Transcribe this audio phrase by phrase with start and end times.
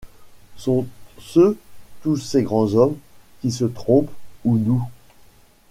[0.57, 1.55] Sont-ce
[2.01, 2.97] tous ces grands hommes
[3.41, 4.09] qui se trompent
[4.43, 4.83] ou nous?